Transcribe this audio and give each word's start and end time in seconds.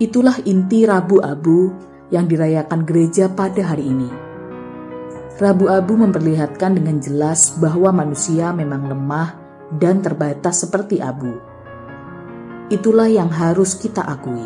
Itulah 0.00 0.40
inti 0.48 0.88
Rabu 0.88 1.20
Abu 1.20 1.72
yang 2.08 2.26
dirayakan 2.26 2.84
gereja 2.84 3.30
pada 3.32 3.62
hari 3.72 3.88
ini 3.88 4.31
Rabu 5.40 5.72
Abu 5.72 5.96
memperlihatkan 5.96 6.76
dengan 6.76 7.00
jelas 7.00 7.56
bahwa 7.56 8.04
manusia 8.04 8.52
memang 8.52 8.84
lemah 8.84 9.32
dan 9.80 10.04
terbatas 10.04 10.60
seperti 10.60 11.00
abu. 11.00 11.32
Itulah 12.68 13.08
yang 13.08 13.32
harus 13.32 13.72
kita 13.76 14.04
akui. 14.04 14.44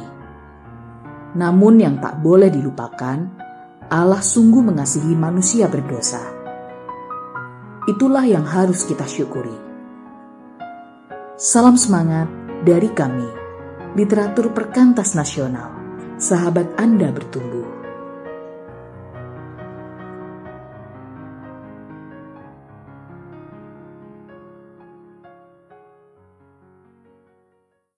Namun 1.35 1.83
yang 1.83 1.99
tak 1.99 2.23
boleh 2.23 2.49
dilupakan, 2.49 3.19
Allah 3.91 4.23
sungguh 4.23 4.63
mengasihi 4.63 5.15
manusia 5.19 5.67
berdosa. 5.67 6.23
Itulah 7.87 8.27
yang 8.27 8.47
harus 8.47 8.87
kita 8.87 9.07
syukuri. 9.07 9.55
Salam 11.37 11.79
semangat 11.79 12.31
dari 12.63 12.91
kami, 12.91 13.29
literatur 13.95 14.51
perkantas 14.55 15.15
nasional. 15.15 15.71
Sahabat 16.17 16.81
Anda 16.81 17.13
bertumbuh. 17.13 17.76